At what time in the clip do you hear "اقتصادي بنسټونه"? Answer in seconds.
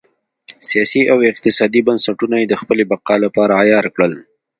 1.31-2.35